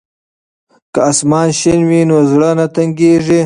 که 0.93 0.99
اسمان 1.11 1.47
شین 1.59 1.81
وي 1.89 2.01
نو 2.09 2.17
زړه 2.31 2.49
نه 2.59 2.65
تنګیږي. 2.75 3.39